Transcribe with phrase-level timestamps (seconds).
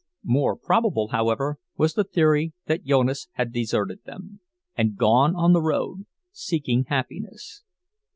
[0.25, 4.39] More probable, however, was the theory that Jonas had deserted them,
[4.75, 7.61] and gone on the road, seeking happiness.